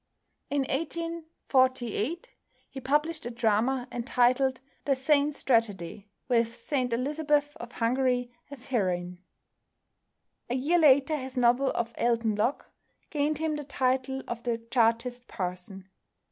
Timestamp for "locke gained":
12.33-13.37